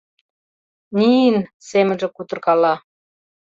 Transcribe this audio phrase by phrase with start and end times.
[0.97, 1.35] —Ниин...—
[1.69, 2.73] семынже кутыркала.